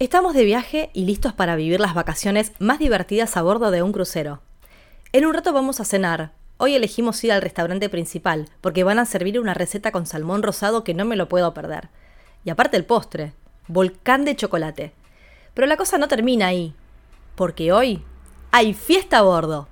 Estamos 0.00 0.34
de 0.34 0.44
viaje 0.44 0.90
y 0.92 1.04
listos 1.04 1.32
para 1.34 1.54
vivir 1.54 1.78
las 1.78 1.94
vacaciones 1.94 2.50
más 2.58 2.80
divertidas 2.80 3.36
a 3.36 3.42
bordo 3.42 3.70
de 3.70 3.84
un 3.84 3.92
crucero. 3.92 4.42
En 5.12 5.24
un 5.24 5.32
rato 5.32 5.52
vamos 5.52 5.78
a 5.78 5.84
cenar. 5.84 6.32
Hoy 6.56 6.74
elegimos 6.74 7.22
ir 7.22 7.30
al 7.30 7.40
restaurante 7.40 7.88
principal, 7.88 8.48
porque 8.60 8.82
van 8.82 8.98
a 8.98 9.06
servir 9.06 9.38
una 9.38 9.54
receta 9.54 9.92
con 9.92 10.06
salmón 10.06 10.42
rosado 10.42 10.82
que 10.82 10.94
no 10.94 11.04
me 11.04 11.14
lo 11.14 11.28
puedo 11.28 11.54
perder. 11.54 11.90
Y 12.44 12.50
aparte 12.50 12.76
el 12.76 12.84
postre, 12.84 13.34
volcán 13.68 14.24
de 14.24 14.34
chocolate. 14.34 14.92
Pero 15.54 15.68
la 15.68 15.76
cosa 15.76 15.96
no 15.96 16.08
termina 16.08 16.48
ahí, 16.48 16.74
porque 17.36 17.72
hoy 17.72 18.02
hay 18.50 18.74
fiesta 18.74 19.18
a 19.18 19.22
bordo. 19.22 19.68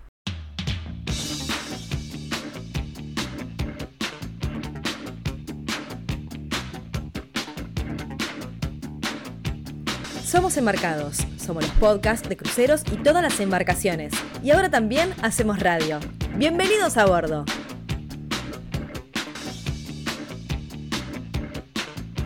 Somos 10.32 10.56
Embarcados, 10.56 11.18
somos 11.36 11.62
los 11.62 11.72
podcasts 11.74 12.26
de 12.26 12.38
cruceros 12.38 12.84
y 12.90 12.96
todas 12.96 13.22
las 13.22 13.38
embarcaciones. 13.38 14.14
Y 14.42 14.50
ahora 14.50 14.70
también 14.70 15.12
hacemos 15.20 15.60
radio. 15.60 16.00
Bienvenidos 16.36 16.96
a 16.96 17.04
bordo. 17.04 17.44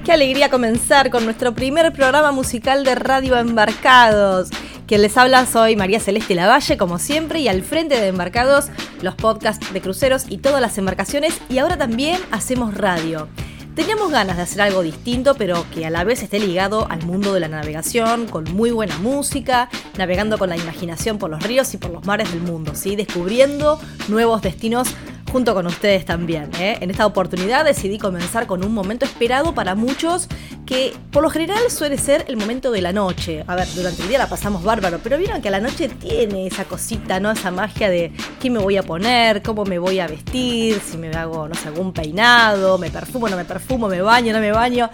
Qué 0.05 0.13
alegría 0.13 0.51
comenzar 0.51 1.11
con 1.11 1.25
nuestro 1.25 1.57
primer 1.57 1.93
programa 1.93 2.31
musical 2.31 2.85
de 2.85 2.95
Radio 2.95 3.37
Embarcados. 3.37 4.51
Quien 4.87 5.03
les 5.03 5.17
habla 5.17 5.45
soy 5.45 5.75
María 5.75 5.99
Celeste 5.99 6.37
Lavalle, 6.37 6.77
como 6.77 7.01
siempre, 7.01 7.41
y 7.41 7.49
al 7.49 7.63
frente 7.63 8.01
de 8.01 8.07
Embarcados, 8.07 8.67
los 9.03 9.17
podcasts 9.17 9.73
de 9.73 9.81
cruceros 9.81 10.27
y 10.29 10.39
todas 10.39 10.61
las 10.61 10.79
embarcaciones. 10.79 11.37
Y 11.49 11.59
ahora 11.59 11.77
también 11.77 12.21
hacemos 12.31 12.73
radio. 12.75 13.27
Teníamos 13.77 14.11
ganas 14.11 14.39
de 14.39 14.43
hacer 14.43 14.63
algo 14.63 14.83
distinto, 14.83 15.35
pero 15.35 15.67
que 15.71 15.85
a 15.85 15.91
la 15.91 16.03
vez 16.03 16.23
esté 16.23 16.39
ligado 16.41 16.91
al 16.91 17.05
mundo 17.05 17.35
de 17.35 17.41
la 17.41 17.49
navegación, 17.49 18.27
con 18.27 18.45
muy 18.45 18.71
buena 18.71 18.97
música, 19.01 19.69
navegando 19.99 20.39
con 20.39 20.49
la 20.49 20.57
imaginación 20.57 21.19
por 21.19 21.29
los 21.29 21.43
ríos 21.43 21.75
y 21.75 21.77
por 21.77 21.91
los 21.91 22.07
mares 22.07 22.33
del 22.33 22.41
mundo, 22.41 22.75
¿sí? 22.75 22.97
descubriendo 22.97 23.79
nuevos 24.09 24.41
destinos 24.41 24.89
junto 25.37 25.53
con 25.53 25.67
ustedes 25.67 26.07
también. 26.07 26.51
¿eh? 26.59 26.79
En 26.81 26.91
esta 26.91 27.05
oportunidad 27.05 27.63
decidí 27.63 27.99
comenzar 27.99 28.47
con 28.47 28.65
un 28.65 28.73
momento 28.73 29.05
esperado 29.05 29.55
para 29.55 29.75
muchos 29.75 30.29
que 30.65 30.95
por 31.13 31.23
lo 31.23 31.29
general 31.29 31.59
suele 31.69 31.99
ser 31.99 32.25
el 32.29 32.39
momento 32.39 32.71
de 32.71 32.81
la 32.81 32.91
noche. 32.91 33.45
A 33.47 33.55
ver, 33.55 33.69
durante 33.75 34.01
el 34.01 34.09
día 34.09 34.17
la 34.17 34.31
pasamos 34.31 34.65
bárbaro, 34.65 34.99
pero 35.03 35.19
vieron 35.19 35.43
que 35.43 35.49
a 35.49 35.51
la 35.51 35.61
noche 35.61 35.91
tiene 35.91 36.47
esa 36.47 36.65
cosita, 36.65 37.21
¿no? 37.21 37.31
Esa 37.31 37.51
magia 37.51 37.91
de 37.91 38.13
qué 38.41 38.49
me 38.49 38.61
voy 38.61 38.79
a 38.79 38.83
poner, 38.83 39.43
cómo 39.43 39.67
me 39.67 39.79
voy 39.79 40.01
a 40.01 40.07
vestir, 40.07 40.81
si 40.81 40.97
me 40.97 41.11
hago, 41.11 41.47
no 41.47 41.55
sé, 41.55 41.69
algún 41.69 41.93
peinado, 41.93 42.79
me 42.79 42.91
perfumo, 42.91 43.29
no 43.29 43.37
me 43.37 43.45
perfumo, 43.45 43.89
me 43.89 44.01
baño, 44.01 44.33
no 44.33 44.41
me 44.41 44.53
baño. 44.53 44.89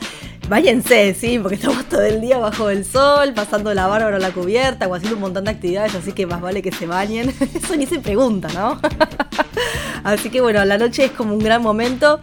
Váyanse, 0.48 1.14
sí, 1.14 1.38
porque 1.38 1.54
estamos 1.54 1.84
todo 1.84 2.02
el 2.02 2.20
día 2.20 2.38
bajo 2.38 2.68
el 2.68 2.84
sol, 2.84 3.32
pasando 3.32 3.72
la 3.74 3.86
bárbara 3.86 4.16
a 4.16 4.18
la 4.18 4.32
cubierta 4.32 4.88
o 4.88 4.94
haciendo 4.94 5.14
un 5.14 5.22
montón 5.22 5.44
de 5.44 5.52
actividades, 5.52 5.94
así 5.94 6.12
que 6.12 6.26
más 6.26 6.40
vale 6.40 6.62
que 6.62 6.72
se 6.72 6.88
bañen. 6.88 7.32
Eso 7.54 7.76
ni 7.76 7.86
se 7.86 8.00
pregunta, 8.00 8.48
¿no? 8.52 8.80
así 10.04 10.30
que 10.30 10.40
bueno, 10.40 10.64
la 10.64 10.78
noche 10.78 11.06
es 11.06 11.10
como 11.12 11.34
un 11.34 11.40
gran 11.40 11.62
momento. 11.62 12.20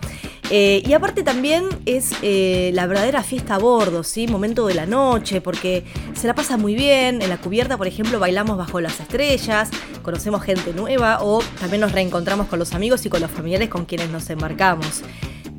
Eh, 0.51 0.81
y 0.83 0.93
aparte 0.93 1.21
también 1.21 1.65
es 1.85 2.11
eh, 2.23 2.71
la 2.73 2.87
verdadera 2.87 3.21
fiesta 3.21 3.55
a 3.55 3.57
bordo, 3.59 4.03
¿sí? 4.03 4.27
Momento 4.27 4.65
de 4.65 4.73
la 4.73 4.87
noche, 4.87 5.41
porque 5.41 5.83
se 6.15 6.25
la 6.25 6.33
pasa 6.33 6.57
muy 6.57 6.73
bien. 6.73 7.21
En 7.21 7.29
la 7.29 7.37
cubierta, 7.37 7.77
por 7.77 7.85
ejemplo, 7.85 8.19
bailamos 8.19 8.57
bajo 8.57 8.81
las 8.81 8.99
estrellas, 8.99 9.69
conocemos 10.01 10.41
gente 10.41 10.73
nueva 10.73 11.19
o 11.21 11.43
también 11.59 11.81
nos 11.81 11.91
reencontramos 11.91 12.47
con 12.47 12.57
los 12.57 12.73
amigos 12.73 13.05
y 13.05 13.09
con 13.09 13.21
los 13.21 13.29
familiares 13.29 13.69
con 13.69 13.85
quienes 13.85 14.09
nos 14.09 14.29
embarcamos. 14.29 15.03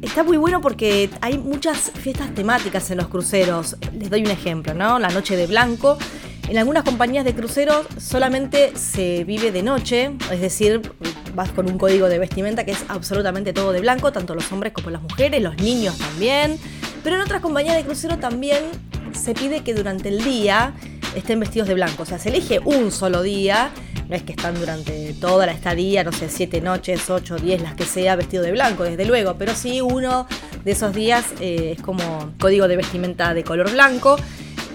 Está 0.02 0.24
muy 0.24 0.38
bueno 0.38 0.60
porque 0.60 1.10
hay 1.20 1.38
muchas 1.38 1.92
fiestas 1.92 2.34
temáticas 2.34 2.90
en 2.90 2.96
los 2.96 3.08
cruceros. 3.08 3.76
Les 3.96 4.10
doy 4.10 4.22
un 4.22 4.30
ejemplo, 4.30 4.74
¿no? 4.74 4.98
La 4.98 5.10
noche 5.10 5.36
de 5.36 5.46
blanco. 5.46 5.98
En 6.48 6.58
algunas 6.58 6.82
compañías 6.82 7.24
de 7.24 7.32
cruceros 7.32 7.86
solamente 7.98 8.76
se 8.76 9.22
vive 9.22 9.52
de 9.52 9.62
noche, 9.62 10.10
es 10.32 10.40
decir, 10.40 10.82
vas 11.34 11.50
con 11.50 11.70
un 11.70 11.78
código 11.78 12.08
de 12.08 12.18
vestimenta 12.18 12.64
que 12.64 12.72
es 12.72 12.84
absolutamente 12.88 13.52
todo 13.52 13.72
de 13.72 13.80
blanco, 13.80 14.12
tanto 14.12 14.34
los 14.34 14.50
hombres 14.52 14.72
como 14.72 14.90
las 14.90 15.02
mujeres, 15.02 15.42
los 15.42 15.56
niños 15.56 15.96
también. 15.98 16.58
Pero 17.02 17.16
en 17.16 17.22
otras 17.22 17.40
compañías 17.40 17.76
de 17.76 17.84
crucero 17.84 18.18
también 18.18 18.64
se 19.12 19.34
pide 19.34 19.62
que 19.62 19.74
durante 19.74 20.08
el 20.08 20.22
día 20.22 20.74
estén 21.14 21.40
vestidos 21.40 21.68
de 21.68 21.74
blanco. 21.74 22.02
O 22.02 22.06
sea, 22.06 22.18
se 22.18 22.28
elige 22.28 22.60
un 22.64 22.92
solo 22.92 23.22
día 23.22 23.72
no 24.10 24.16
es 24.16 24.24
que 24.24 24.32
están 24.32 24.56
durante 24.56 25.14
toda 25.14 25.46
la 25.46 25.52
estadía, 25.52 26.02
no 26.02 26.10
sé, 26.10 26.28
siete 26.28 26.60
noches, 26.60 27.08
ocho, 27.08 27.36
diez, 27.36 27.62
las 27.62 27.74
que 27.76 27.84
sea, 27.84 28.16
vestido 28.16 28.42
de 28.42 28.50
blanco, 28.50 28.82
desde 28.82 29.04
luego, 29.04 29.36
pero 29.38 29.54
sí 29.54 29.80
uno 29.80 30.26
de 30.64 30.72
esos 30.72 30.92
días 30.92 31.24
eh, 31.40 31.76
es 31.76 31.82
como 31.82 32.34
código 32.40 32.66
de 32.66 32.76
vestimenta 32.76 33.34
de 33.34 33.44
color 33.44 33.70
blanco 33.70 34.16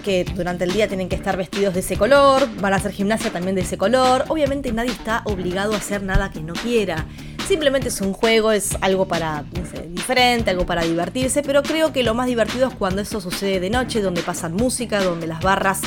que 0.06 0.22
durante 0.22 0.62
el 0.62 0.72
día 0.72 0.86
tienen 0.86 1.08
que 1.08 1.16
estar 1.16 1.36
vestidos 1.36 1.74
de 1.74 1.80
ese 1.80 1.96
color, 1.96 2.48
van 2.60 2.72
a 2.72 2.76
hacer 2.76 2.92
gimnasia 2.92 3.32
también 3.32 3.56
de 3.56 3.62
ese 3.62 3.76
color. 3.76 4.24
Obviamente 4.28 4.70
nadie 4.70 4.92
está 4.92 5.22
obligado 5.24 5.74
a 5.74 5.78
hacer 5.78 6.04
nada 6.04 6.30
que 6.30 6.44
no 6.44 6.52
quiera. 6.52 7.06
Simplemente 7.48 7.88
es 7.88 8.00
un 8.00 8.12
juego, 8.12 8.52
es 8.52 8.76
algo 8.82 9.08
para, 9.08 9.44
diferente, 9.88 10.50
algo 10.50 10.64
para 10.64 10.84
divertirse, 10.84 11.42
pero 11.42 11.64
creo 11.64 11.92
que 11.92 12.04
lo 12.04 12.14
más 12.14 12.28
divertido 12.28 12.68
es 12.68 12.74
cuando 12.76 13.02
eso 13.02 13.20
sucede 13.20 13.58
de 13.58 13.68
noche, 13.68 14.00
donde 14.00 14.22
pasan 14.22 14.54
música, 14.54 15.02
donde 15.02 15.26
las 15.26 15.40
barras 15.40 15.80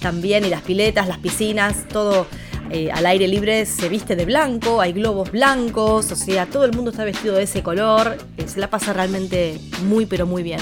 también 0.00 0.46
y 0.46 0.48
las 0.48 0.62
piletas, 0.62 1.06
las 1.06 1.18
piscinas, 1.18 1.86
todo 1.86 2.26
eh, 2.70 2.90
al 2.90 3.04
aire 3.04 3.28
libre 3.28 3.66
se 3.66 3.90
viste 3.90 4.16
de 4.16 4.24
blanco, 4.24 4.80
hay 4.80 4.94
globos 4.94 5.30
blancos, 5.30 6.10
o 6.12 6.16
sea, 6.16 6.46
todo 6.46 6.64
el 6.64 6.72
mundo 6.72 6.92
está 6.92 7.04
vestido 7.04 7.34
de 7.34 7.42
ese 7.42 7.62
color, 7.62 8.16
eh, 8.38 8.48
se 8.48 8.58
la 8.58 8.70
pasa 8.70 8.94
realmente 8.94 9.60
muy 9.84 10.06
pero 10.06 10.26
muy 10.26 10.42
bien. 10.42 10.60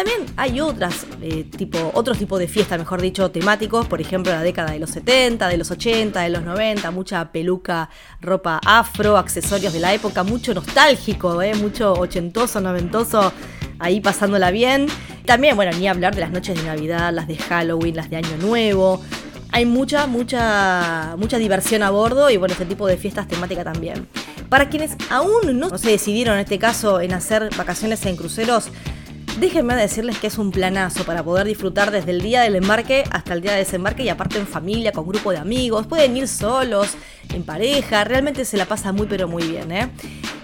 También 0.00 0.24
hay 0.38 0.62
otras, 0.62 1.06
eh, 1.20 1.44
tipo, 1.44 1.90
otros 1.92 2.16
tipos 2.16 2.38
de 2.38 2.48
fiestas, 2.48 2.78
mejor 2.78 3.02
dicho, 3.02 3.30
temáticos, 3.30 3.86
por 3.86 4.00
ejemplo, 4.00 4.32
la 4.32 4.40
década 4.40 4.70
de 4.70 4.78
los 4.78 4.88
70, 4.88 5.46
de 5.46 5.58
los 5.58 5.70
80, 5.70 6.22
de 6.22 6.30
los 6.30 6.42
90, 6.42 6.90
mucha 6.90 7.30
peluca, 7.30 7.90
ropa 8.22 8.60
afro, 8.64 9.18
accesorios 9.18 9.74
de 9.74 9.80
la 9.80 9.92
época, 9.92 10.22
mucho 10.22 10.54
nostálgico, 10.54 11.38
mucho 11.56 11.92
ochentoso, 11.92 12.62
noventoso, 12.62 13.30
ahí 13.78 14.00
pasándola 14.00 14.50
bien. 14.50 14.86
También, 15.26 15.54
bueno, 15.54 15.76
ni 15.76 15.86
hablar 15.86 16.14
de 16.14 16.22
las 16.22 16.30
noches 16.30 16.56
de 16.56 16.62
Navidad, 16.62 17.12
las 17.12 17.28
de 17.28 17.36
Halloween, 17.36 17.94
las 17.94 18.08
de 18.08 18.16
Año 18.16 18.38
Nuevo 18.40 19.02
hay 19.52 19.66
mucha, 19.66 20.06
mucha, 20.06 21.16
mucha 21.18 21.36
diversión 21.36 21.82
a 21.82 21.90
bordo 21.90 22.30
y 22.30 22.36
bueno, 22.36 22.52
este 22.52 22.66
tipo 22.66 22.86
de 22.86 22.96
fiestas 22.96 23.26
temática 23.26 23.64
también. 23.64 24.06
Para 24.48 24.68
quienes 24.68 24.96
aún 25.10 25.58
no 25.58 25.76
se 25.76 25.90
decidieron 25.90 26.34
en 26.34 26.40
este 26.40 26.58
caso 26.58 27.00
en 27.00 27.12
hacer 27.12 27.50
vacaciones 27.56 28.06
en 28.06 28.16
cruceros, 28.16 28.70
déjenme 29.38 29.76
decirles 29.76 30.18
que 30.18 30.26
es 30.26 30.38
un 30.38 30.50
planazo 30.50 31.04
para 31.04 31.22
poder 31.22 31.46
disfrutar 31.46 31.90
desde 31.90 32.10
el 32.10 32.20
día 32.20 32.42
del 32.42 32.56
embarque 32.56 33.04
hasta 33.10 33.34
el 33.34 33.40
día 33.40 33.52
de 33.52 33.58
desembarque 33.58 34.02
y 34.02 34.08
aparte 34.08 34.38
en 34.38 34.46
familia, 34.46 34.92
con 34.92 35.06
grupo 35.06 35.30
de 35.30 35.38
amigos, 35.38 35.86
pueden 35.86 36.16
ir 36.16 36.26
solos, 36.26 36.94
en 37.32 37.42
pareja, 37.42 38.04
realmente 38.04 38.44
se 38.44 38.56
la 38.56 38.66
pasa 38.66 38.92
muy 38.92 39.06
pero 39.06 39.28
muy 39.28 39.44
bien, 39.44 39.72
¿eh? 39.72 39.90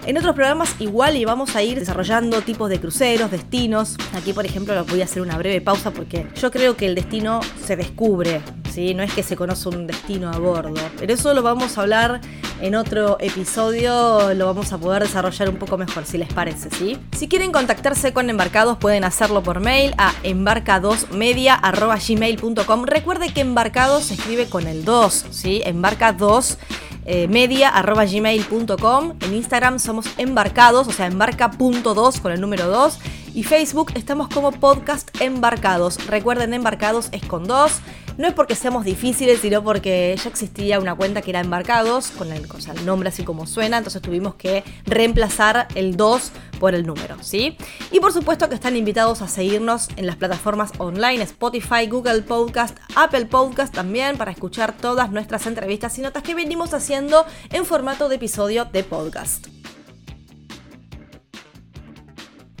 En 0.07 0.17
otros 0.17 0.33
programas 0.35 0.75
igual 0.79 1.17
y 1.17 1.25
vamos 1.25 1.57
a 1.57 1.63
ir 1.63 1.79
desarrollando 1.79 2.41
tipos 2.41 2.69
de 2.69 2.79
cruceros, 2.79 3.29
destinos. 3.29 3.97
Aquí, 4.13 4.31
por 4.31 4.45
ejemplo, 4.45 4.73
les 4.73 4.87
voy 4.89 5.01
a 5.01 5.03
hacer 5.03 5.21
una 5.21 5.37
breve 5.37 5.59
pausa 5.59 5.91
porque 5.91 6.25
yo 6.33 6.49
creo 6.49 6.77
que 6.77 6.85
el 6.85 6.95
destino 6.95 7.41
se 7.65 7.75
descubre, 7.75 8.39
¿sí? 8.71 8.93
No 8.93 9.03
es 9.03 9.13
que 9.13 9.21
se 9.21 9.35
conoce 9.35 9.67
un 9.67 9.85
destino 9.85 10.31
a 10.31 10.37
bordo. 10.37 10.79
Pero 10.97 11.13
eso 11.13 11.33
lo 11.33 11.43
vamos 11.43 11.77
a 11.77 11.81
hablar 11.81 12.21
en 12.61 12.75
otro 12.75 13.17
episodio, 13.19 14.33
lo 14.33 14.45
vamos 14.45 14.71
a 14.71 14.77
poder 14.77 15.03
desarrollar 15.03 15.49
un 15.49 15.57
poco 15.57 15.77
mejor, 15.77 16.05
si 16.05 16.17
les 16.17 16.31
parece, 16.31 16.69
¿sí? 16.69 16.97
Si 17.11 17.27
quieren 17.27 17.51
contactarse 17.51 18.13
con 18.13 18.29
Embarcados, 18.29 18.77
pueden 18.77 19.03
hacerlo 19.03 19.43
por 19.43 19.59
mail 19.59 19.93
a 19.97 20.13
embarca2media.gmail.com. 20.23 22.85
Recuerde 22.85 23.33
que 23.33 23.41
Embarcados 23.41 24.05
se 24.05 24.13
escribe 24.13 24.47
con 24.47 24.67
el 24.67 24.85
2, 24.85 25.25
¿sí? 25.31 25.61
Embarca 25.65 26.13
2 26.13 26.57
eh, 27.07 27.27
media.gmail.com. 27.27 29.13
En 29.21 29.33
Instagram 29.33 29.79
somos 29.79 30.05
embarcados, 30.17 30.87
o 30.87 30.91
sea, 30.91 31.07
embarca.2 31.07 32.21
con 32.21 32.31
el 32.31 32.41
número 32.41 32.67
2. 32.67 32.99
Y 33.33 33.43
Facebook 33.43 33.93
estamos 33.95 34.27
como 34.27 34.51
podcast 34.51 35.09
embarcados. 35.21 36.05
Recuerden, 36.07 36.53
embarcados 36.53 37.09
es 37.11 37.23
con 37.25 37.45
2. 37.45 37.71
No 38.17 38.27
es 38.27 38.33
porque 38.33 38.55
seamos 38.55 38.83
difíciles, 38.83 39.41
sino 39.41 39.63
porque 39.63 40.15
ya 40.21 40.27
existía 40.27 40.79
una 40.79 40.95
cuenta 40.95 41.21
que 41.21 41.29
era 41.29 41.39
embarcados, 41.39 42.09
con 42.09 42.31
el, 42.31 42.47
nombre 42.83 43.09
así 43.09 43.23
como 43.23 43.45
suena, 43.45 43.77
entonces 43.77 44.01
tuvimos 44.01 44.33
que 44.33 44.63
reemplazar 44.85 45.67
el 45.75 45.95
2 45.95 46.31
por 46.59 46.73
el 46.73 46.87
número, 46.87 47.17
¿sí? 47.21 47.55
Y 47.91 47.99
por 47.99 48.11
supuesto 48.11 48.49
que 48.49 48.55
están 48.55 48.75
invitados 48.75 49.21
a 49.21 49.27
seguirnos 49.27 49.89
en 49.97 50.07
las 50.07 50.15
plataformas 50.15 50.71
online, 50.79 51.21
Spotify, 51.21 51.85
Google 51.87 52.23
Podcast, 52.23 52.75
Apple 52.95 53.27
Podcast 53.27 53.71
también, 53.71 54.17
para 54.17 54.31
escuchar 54.31 54.75
todas 54.75 55.11
nuestras 55.11 55.45
entrevistas 55.45 55.95
y 55.99 56.01
notas 56.01 56.23
que 56.23 56.33
venimos 56.33 56.73
haciendo 56.73 57.23
en 57.51 57.65
formato 57.65 58.09
de 58.09 58.15
episodio 58.15 58.65
de 58.65 58.83
podcast. 58.83 59.45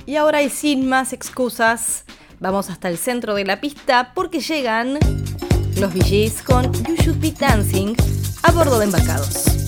Y 0.05 0.17
ahora 0.17 0.43
y 0.43 0.51
sin 0.51 0.87
más 0.87 1.13
excusas, 1.13 2.05
vamos 2.39 2.69
hasta 2.69 2.89
el 2.89 2.99
centro 2.99 3.33
de 3.33 3.43
la 3.43 3.59
pista 3.59 4.11
porque 4.13 4.39
llegan 4.39 4.99
los 5.79 5.93
VGs 5.93 6.41
con 6.43 6.73
You 6.73 6.95
Should 6.95 7.19
Be 7.19 7.31
Dancing 7.31 7.95
a 8.43 8.51
bordo 8.51 8.79
de 8.79 8.85
embarcados. 8.85 9.66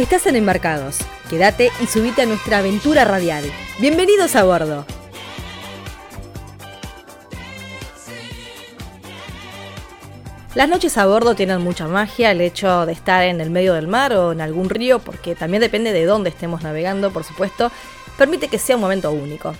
Estás 0.00 0.26
en 0.26 0.34
Embarcados. 0.34 0.96
Quédate 1.28 1.70
y 1.78 1.86
subite 1.86 2.22
a 2.22 2.26
nuestra 2.26 2.56
aventura 2.56 3.04
radial. 3.04 3.44
Bienvenidos 3.80 4.34
a 4.34 4.44
bordo. 4.44 4.86
Las 10.54 10.70
noches 10.70 10.96
a 10.96 11.04
bordo 11.04 11.34
tienen 11.34 11.60
mucha 11.60 11.86
magia, 11.86 12.30
el 12.30 12.40
hecho 12.40 12.86
de 12.86 12.94
estar 12.94 13.24
en 13.24 13.42
el 13.42 13.50
medio 13.50 13.74
del 13.74 13.88
mar 13.88 14.14
o 14.14 14.32
en 14.32 14.40
algún 14.40 14.70
río, 14.70 15.00
porque 15.00 15.34
también 15.34 15.60
depende 15.60 15.92
de 15.92 16.06
dónde 16.06 16.30
estemos 16.30 16.62
navegando, 16.62 17.10
por 17.10 17.24
supuesto, 17.24 17.70
permite 18.16 18.48
que 18.48 18.58
sea 18.58 18.76
un 18.76 18.82
momento 18.82 19.10
único. 19.12 19.54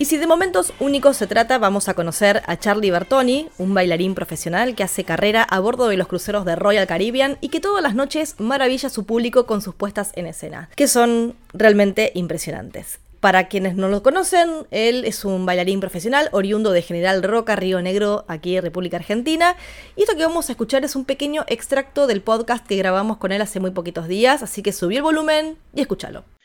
Y 0.00 0.04
si 0.04 0.16
de 0.16 0.28
momentos 0.28 0.72
únicos 0.78 1.16
se 1.16 1.26
trata, 1.26 1.58
vamos 1.58 1.88
a 1.88 1.94
conocer 1.94 2.42
a 2.46 2.56
Charlie 2.56 2.92
Bertoni, 2.92 3.48
un 3.58 3.74
bailarín 3.74 4.14
profesional 4.14 4.76
que 4.76 4.84
hace 4.84 5.02
carrera 5.02 5.42
a 5.42 5.58
bordo 5.58 5.88
de 5.88 5.96
los 5.96 6.06
cruceros 6.06 6.44
de 6.44 6.54
Royal 6.54 6.86
Caribbean 6.86 7.36
y 7.40 7.48
que 7.48 7.58
todas 7.58 7.82
las 7.82 7.96
noches 7.96 8.36
maravilla 8.38 8.86
a 8.86 8.90
su 8.90 9.04
público 9.04 9.44
con 9.46 9.60
sus 9.60 9.74
puestas 9.74 10.12
en 10.14 10.26
escena, 10.26 10.70
que 10.76 10.86
son 10.86 11.34
realmente 11.52 12.12
impresionantes. 12.14 13.00
Para 13.18 13.48
quienes 13.48 13.74
no 13.74 13.88
lo 13.88 14.04
conocen, 14.04 14.68
él 14.70 15.04
es 15.04 15.24
un 15.24 15.44
bailarín 15.44 15.80
profesional 15.80 16.28
oriundo 16.30 16.70
de 16.70 16.82
General 16.82 17.20
Roca, 17.24 17.56
Río 17.56 17.82
Negro, 17.82 18.24
aquí 18.28 18.56
en 18.56 18.62
República 18.62 18.98
Argentina. 18.98 19.56
Y 19.96 20.02
esto 20.02 20.14
que 20.14 20.24
vamos 20.24 20.48
a 20.48 20.52
escuchar 20.52 20.84
es 20.84 20.94
un 20.94 21.06
pequeño 21.06 21.44
extracto 21.48 22.06
del 22.06 22.22
podcast 22.22 22.64
que 22.64 22.76
grabamos 22.76 23.16
con 23.16 23.32
él 23.32 23.42
hace 23.42 23.58
muy 23.58 23.72
poquitos 23.72 24.06
días, 24.06 24.44
así 24.44 24.62
que 24.62 24.72
subí 24.72 24.96
el 24.96 25.02
volumen 25.02 25.58
y 25.74 25.80
escúchalo 25.80 26.37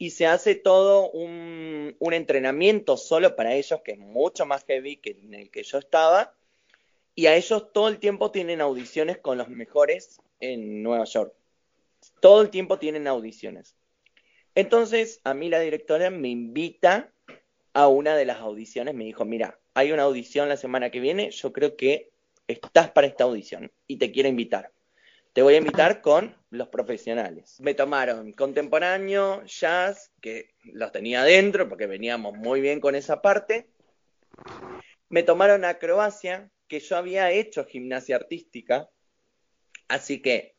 y 0.00 0.12
se 0.12 0.26
hace 0.26 0.54
todo 0.54 1.10
un, 1.10 1.94
entrenamiento 2.00 2.96
solo 2.96 3.36
para 3.36 3.54
ellos, 3.54 3.82
que 3.84 3.92
es 3.92 3.98
mucho 3.98 4.46
más 4.46 4.64
heavy 4.64 4.96
que 4.96 5.10
en 5.10 5.34
el 5.34 5.50
que 5.50 5.62
yo 5.62 5.76
estaba, 5.76 6.34
y 7.14 7.26
a 7.26 7.36
ellos 7.36 7.70
todo 7.74 7.88
el 7.88 7.98
tiempo 7.98 8.30
tienen 8.30 8.62
audiciones 8.62 9.18
con 9.18 9.36
los 9.36 9.50
mejores 9.50 10.18
en 10.40 10.82
Nueva 10.82 11.04
York. 11.04 11.34
Todo 12.20 12.40
el 12.40 12.48
tiempo 12.48 12.78
tienen 12.78 13.06
audiciones. 13.08 13.76
Entonces, 14.54 15.20
a 15.22 15.34
mí 15.34 15.50
la 15.50 15.60
directora 15.60 16.08
me 16.08 16.28
invita 16.28 17.12
a 17.74 17.86
una 17.88 18.16
de 18.16 18.24
las 18.24 18.38
audiciones, 18.38 18.94
me 18.94 19.04
dijo, 19.04 19.26
mira, 19.26 19.60
hay 19.74 19.92
una 19.92 20.04
audición 20.04 20.48
la 20.48 20.56
semana 20.56 20.90
que 20.90 21.00
viene, 21.00 21.30
yo 21.30 21.52
creo 21.52 21.76
que 21.76 22.10
estás 22.48 22.90
para 22.90 23.06
esta 23.06 23.24
audición 23.24 23.70
y 23.86 23.98
te 23.98 24.10
quiero 24.10 24.30
invitar. 24.30 24.72
Te 25.32 25.42
voy 25.42 25.54
a 25.54 25.58
invitar 25.58 26.00
con 26.00 26.36
los 26.50 26.68
profesionales. 26.68 27.60
Me 27.60 27.74
tomaron 27.74 28.32
contemporáneo, 28.32 29.44
jazz, 29.44 30.10
que 30.20 30.54
los 30.64 30.90
tenía 30.90 31.22
adentro 31.22 31.68
porque 31.68 31.86
veníamos 31.86 32.36
muy 32.36 32.60
bien 32.60 32.80
con 32.80 32.96
esa 32.96 33.22
parte. 33.22 33.68
Me 35.08 35.22
tomaron 35.22 35.64
acrobacia, 35.64 36.50
que 36.66 36.80
yo 36.80 36.96
había 36.96 37.30
hecho 37.30 37.64
gimnasia 37.64 38.16
artística. 38.16 38.90
Así 39.86 40.20
que, 40.20 40.56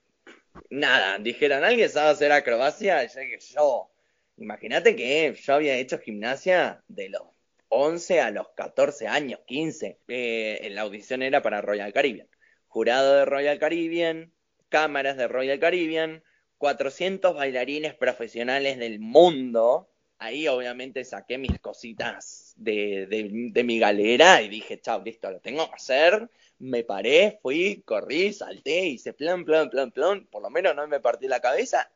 nada, 0.69 1.18
dijeron, 1.19 1.65
¿alguien 1.65 1.89
sabe 1.89 2.12
hacer 2.12 2.31
acrobacia? 2.31 3.03
Y 3.03 3.09
yo 3.09 3.19
dije, 3.19 3.39
yo. 3.39 3.91
Imagínate 4.38 4.95
que 4.95 5.33
yo 5.33 5.53
había 5.53 5.75
hecho 5.75 6.00
gimnasia 6.00 6.81
de 6.88 7.09
los 7.09 7.23
11 7.68 8.21
a 8.21 8.31
los 8.31 8.47
14 8.56 9.07
años, 9.07 9.41
15. 9.45 10.00
Eh, 10.07 10.69
la 10.71 10.81
audición 10.81 11.23
era 11.23 11.41
para 11.41 11.62
Royal 11.62 11.91
Caribbean. 11.91 12.29
Jurado 12.68 13.15
de 13.15 13.25
Royal 13.25 13.59
Caribbean, 13.59 14.31
cámaras 14.71 15.18
de 15.18 15.27
Royal 15.27 15.59
Caribbean, 15.59 16.23
400 16.57 17.35
bailarines 17.35 17.94
profesionales 17.94 18.79
del 18.79 19.00
mundo. 19.00 19.89
Ahí 20.18 20.47
obviamente 20.47 21.03
saqué 21.03 21.38
mis 21.38 21.59
cositas 21.59 22.53
de, 22.56 23.62
mi 23.63 23.79
galera 23.79 24.41
y 24.41 24.47
dije, 24.50 24.79
chao, 24.79 25.03
listo, 25.03 25.29
lo 25.29 25.39
tengo 25.39 25.68
que 25.68 25.75
hacer. 25.75 26.29
Me 26.59 26.83
paré, 26.83 27.39
fui, 27.41 27.83
corrí, 27.85 28.31
salté, 28.31 28.85
hice 28.85 29.13
plan, 29.13 29.44
plan, 29.44 29.69
plan, 29.69 29.91
plan. 29.91 30.25
Por 30.27 30.41
lo 30.41 30.50
menos 30.50 30.75
no 30.75 30.88
me 30.88 31.00
partí 31.00 31.27
la 31.27 31.41
cabeza. 31.41 31.91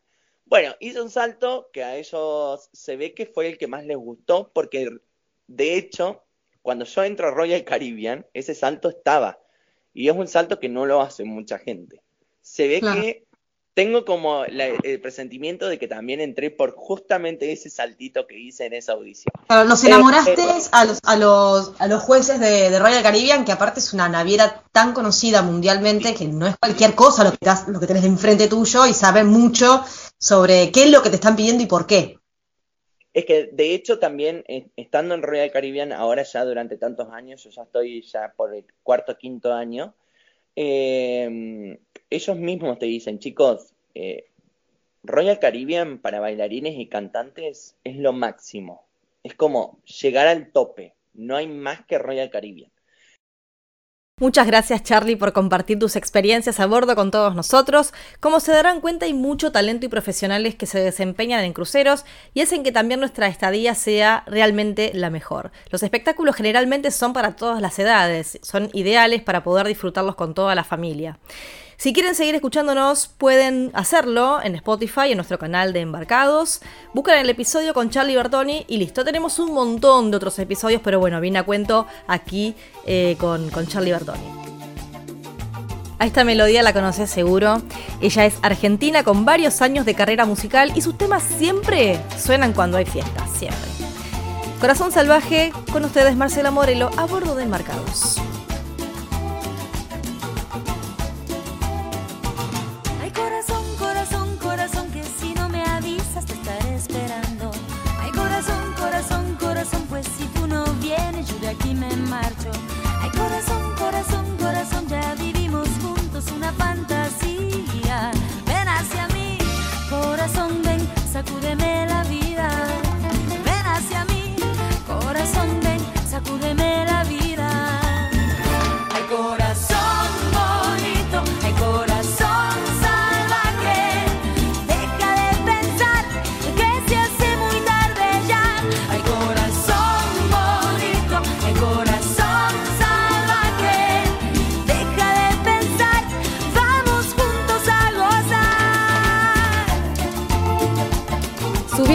Bueno, 0.45 0.75
hice 0.79 1.01
un 1.01 1.09
salto 1.09 1.69
que 1.71 1.83
a 1.83 1.95
ellos 1.97 2.69
se 2.73 2.97
ve 2.97 3.13
que 3.13 3.25
fue 3.25 3.47
el 3.47 3.57
que 3.57 3.67
más 3.67 3.85
les 3.85 3.97
gustó 3.97 4.51
porque 4.53 4.89
de 5.47 5.77
hecho, 5.77 6.23
cuando 6.61 6.85
yo 6.85 7.03
entro 7.03 7.27
a 7.27 7.31
Royal 7.31 7.63
Caribbean, 7.63 8.25
ese 8.33 8.53
salto 8.55 8.89
estaba. 8.89 9.39
Y 9.93 10.09
es 10.09 10.15
un 10.15 10.27
salto 10.27 10.59
que 10.59 10.69
no 10.69 10.85
lo 10.85 11.01
hace 11.01 11.23
mucha 11.23 11.59
gente 11.59 12.04
se 12.45 12.67
ve 12.67 12.79
que 12.79 13.25
tengo 13.73 14.05
como 14.05 14.45
el 14.45 15.01
presentimiento 15.01 15.67
de 15.67 15.79
que 15.79 15.87
también 15.87 16.21
entré 16.21 16.51
por 16.51 16.75
justamente 16.75 17.51
ese 17.51 17.71
saltito 17.71 18.27
que 18.27 18.37
hice 18.39 18.67
en 18.67 18.73
esa 18.73 18.93
audición. 18.93 19.33
los 19.49 19.83
eh, 19.83 19.87
enamoraste 19.87 20.41
eh, 20.41 20.61
a, 20.71 20.85
los, 20.85 20.99
a, 21.03 21.15
los, 21.17 21.73
a 21.79 21.87
los 21.87 22.03
jueces 22.03 22.39
de, 22.39 22.77
Royal 22.79 23.01
Caribbean, 23.01 23.45
que 23.45 23.51
aparte 23.51 23.79
es 23.79 23.93
una 23.93 24.07
naviera 24.07 24.63
tan 24.71 24.93
conocida 24.93 25.41
mundialmente 25.41 26.13
que 26.13 26.27
no 26.27 26.45
es 26.45 26.55
cualquier 26.57 26.93
cosa 26.93 27.23
lo 27.23 27.31
que, 27.31 27.71
lo 27.71 27.79
que 27.79 27.87
tenés 27.87 28.05
enfrente 28.05 28.47
tuyo 28.47 28.85
y 28.85 28.93
saben 28.93 29.27
mucho 29.27 29.83
sobre 30.19 30.71
qué 30.71 30.83
es 30.83 30.91
lo 30.91 31.01
que 31.01 31.09
te 31.09 31.15
están 31.15 31.35
pidiendo 31.35 31.63
y 31.63 31.67
por 31.67 31.87
qué. 31.87 32.19
Es 33.11 33.25
que 33.25 33.49
de 33.51 33.73
hecho 33.73 33.97
también 33.97 34.43
eh, 34.47 34.67
estando 34.75 35.15
en 35.15 35.23
Royal 35.23 35.51
Caribbean 35.51 35.91
ahora 35.91 36.21
ya 36.21 36.45
durante 36.45 36.77
tantos 36.77 37.11
años, 37.11 37.43
yo 37.43 37.49
ya 37.49 37.63
estoy 37.63 38.03
ya 38.03 38.31
por 38.37 38.53
el 38.53 38.65
cuarto 38.83 39.13
o 39.13 39.17
quinto 39.17 39.51
año, 39.51 39.95
eh, 40.55 41.77
ellos 42.15 42.37
mismos 42.37 42.79
te 42.79 42.85
dicen, 42.85 43.19
chicos, 43.19 43.73
eh, 43.93 44.25
Royal 45.03 45.39
Caribbean 45.39 45.99
para 45.99 46.19
bailarines 46.19 46.77
y 46.77 46.87
cantantes 46.87 47.75
es 47.83 47.97
lo 47.97 48.13
máximo. 48.13 48.85
Es 49.23 49.35
como 49.35 49.79
llegar 49.83 50.27
al 50.27 50.51
tope. 50.51 50.95
No 51.13 51.35
hay 51.35 51.47
más 51.47 51.85
que 51.85 51.97
Royal 51.97 52.29
Caribbean. 52.29 52.71
Muchas 54.17 54.47
gracias 54.47 54.81
Charlie 54.81 55.17
por 55.17 55.33
compartir 55.33 55.77
tus 55.77 55.97
experiencias 55.97 56.61
a 56.61 56.67
bordo 56.67 56.95
con 56.95 57.11
todos 57.11 57.35
nosotros. 57.35 57.93
Como 58.21 58.39
se 58.39 58.53
darán 58.53 58.79
cuenta 58.79 59.05
hay 59.05 59.13
mucho 59.13 59.51
talento 59.51 59.85
y 59.85 59.89
profesionales 59.89 60.55
que 60.55 60.65
se 60.65 60.79
desempeñan 60.79 61.43
en 61.43 61.51
cruceros 61.51 62.05
y 62.33 62.39
hacen 62.39 62.63
que 62.63 62.71
también 62.71 63.01
nuestra 63.01 63.27
estadía 63.27 63.75
sea 63.75 64.23
realmente 64.25 64.91
la 64.93 65.09
mejor. 65.09 65.51
Los 65.69 65.83
espectáculos 65.83 66.37
generalmente 66.37 66.91
son 66.91 67.11
para 67.11 67.35
todas 67.35 67.61
las 67.61 67.77
edades, 67.77 68.39
son 68.41 68.69
ideales 68.71 69.21
para 69.21 69.43
poder 69.43 69.67
disfrutarlos 69.67 70.15
con 70.15 70.33
toda 70.33 70.55
la 70.55 70.63
familia. 70.63 71.19
Si 71.77 71.91
quieren 71.91 72.15
seguir 72.15 72.35
escuchándonos, 72.35 73.07
pueden 73.07 73.71
hacerlo 73.73 74.39
en 74.41 74.55
Spotify, 74.55 75.11
en 75.11 75.17
nuestro 75.17 75.37
canal 75.37 75.73
de 75.73 75.81
Embarcados. 75.81 76.61
Buscan 76.93 77.19
el 77.19 77.29
episodio 77.29 77.73
con 77.73 77.89
Charlie 77.89 78.15
Bertoni 78.15 78.65
y 78.67 78.77
listo. 78.77 79.03
Tenemos 79.03 79.39
un 79.39 79.53
montón 79.53 80.09
de 80.09 80.17
otros 80.17 80.39
episodios, 80.39 80.81
pero 80.83 80.99
bueno, 80.99 81.19
viene 81.19 81.39
a 81.39 81.43
cuento 81.43 81.85
aquí 82.07 82.55
eh, 82.85 83.17
con, 83.19 83.49
con 83.49 83.67
Charlie 83.67 83.91
Bertoni. 83.91 84.23
A 85.99 86.05
esta 86.05 86.23
melodía 86.23 86.63
la 86.63 86.73
conoces 86.73 87.09
seguro. 87.09 87.61
Ella 88.01 88.25
es 88.25 88.35
argentina 88.41 89.03
con 89.03 89.25
varios 89.25 89.61
años 89.61 89.85
de 89.85 89.95
carrera 89.95 90.25
musical 90.25 90.71
y 90.75 90.81
sus 90.81 90.97
temas 90.97 91.23
siempre 91.23 91.99
suenan 92.17 92.53
cuando 92.53 92.77
hay 92.77 92.85
fiestas, 92.85 93.29
siempre. 93.31 93.69
Corazón 94.59 94.91
Salvaje, 94.91 95.51
con 95.71 95.83
ustedes 95.83 96.15
Marcela 96.15 96.51
Morelo 96.51 96.89
a 96.97 97.05
bordo 97.05 97.35
de 97.35 97.45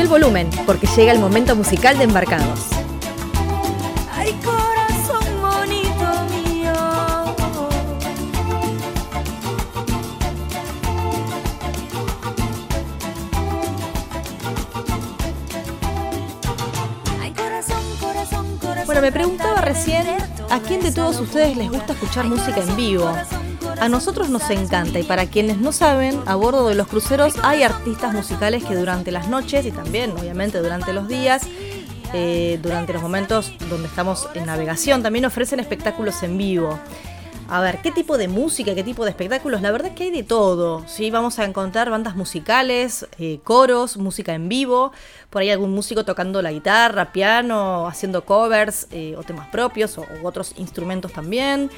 Embarcados. 0.01 0.09
volumen, 0.09 0.51
porque 0.67 0.87
llega 0.87 1.13
el 1.13 1.19
momento 1.19 1.55
musical 1.55 1.99
de 1.99 2.05
Embarcados. 2.05 2.61
Ay, 4.15 4.33
corazón 4.45 5.25
bonito 5.41 6.07
mío. 6.31 6.73
Bueno, 18.87 19.03
me 19.03 19.13
preguntaba 19.13 19.61
recién 19.61 20.07
a 20.51 20.61
quién 20.61 20.81
de 20.81 20.93
todos 20.93 21.21
ustedes 21.21 21.57
les 21.57 21.71
gusta 21.71 21.93
escuchar 21.93 22.25
música 22.27 22.61
en 22.61 22.77
vivo. 22.77 23.13
A 23.81 23.89
nosotros 23.89 24.29
nos 24.29 24.49
encanta 24.51 24.99
y 24.99 25.03
para 25.03 25.27
quienes 25.27 25.57
no 25.59 25.73
saben, 25.73 26.21
a 26.27 26.35
bordo 26.37 26.69
de 26.69 26.75
los 26.75 26.87
cruceros 26.87 27.35
hay 27.43 27.63
artistas 27.63 28.13
musicales 28.13 28.63
que 28.63 28.77
durante 28.77 29.11
las 29.11 29.29
noches 29.29 29.65
y 29.65 29.73
también 29.73 30.13
obviamente 30.13 30.59
durante 30.59 30.93
los 30.93 31.09
días, 31.09 31.43
eh, 32.13 32.59
durante 32.63 32.93
los 32.93 33.01
momentos 33.01 33.53
donde 33.71 33.89
estamos 33.89 34.29
en 34.35 34.45
navegación, 34.47 35.03
también 35.03 35.25
ofrecen 35.25 35.61
espectáculos 35.61 36.23
en 36.23 36.37
vivo. 36.37 36.79
A 37.53 37.61
ver, 37.61 37.79
¿qué 37.83 37.91
tipo 37.91 38.17
de 38.17 38.29
música, 38.29 38.77
qué 38.77 38.85
tipo 38.85 39.03
de 39.03 39.11
espectáculos? 39.11 39.61
La 39.61 39.73
verdad 39.73 39.89
es 39.89 39.97
que 39.97 40.05
hay 40.05 40.11
de 40.13 40.23
todo, 40.23 40.85
¿sí? 40.87 41.11
Vamos 41.11 41.41
a 41.41 41.45
encontrar 41.45 41.91
bandas 41.91 42.15
musicales, 42.15 43.09
eh, 43.19 43.41
coros, 43.43 43.97
música 43.97 44.35
en 44.35 44.49
vivo, 44.49 44.93
por 45.31 45.43
ahí 45.43 45.51
algún 45.51 45.73
músico 45.73 46.05
tocando 46.05 46.43
la 46.43 46.53
guitarra, 46.53 47.11
piano, 47.11 47.89
haciendo 47.89 48.25
covers 48.25 48.87
eh, 48.93 49.17
o 49.19 49.25
temas 49.25 49.49
propios 49.49 49.99
o, 49.99 50.05
otros 50.23 50.55
instrumentos 50.59 51.13
también. 51.13 51.73